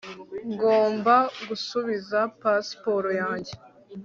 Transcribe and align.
ngomba 0.51 1.15
gusubiza 1.47 2.19
pasiporo 2.41 3.09
yanjye 3.21 3.53